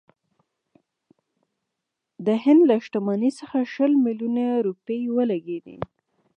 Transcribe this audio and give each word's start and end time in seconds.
د 2.25 2.27
هند 2.43 2.61
له 2.69 2.75
شتمنۍ 2.85 3.31
څخه 3.39 3.57
شل 3.73 3.91
میلیونه 4.05 4.43
روپۍ 4.67 5.01
ولګېدې. 5.15 5.77